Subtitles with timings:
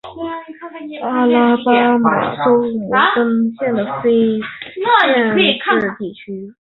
[0.15, 6.55] 胡拉科是一个位于美国阿拉巴马州摩根县的非建制地区。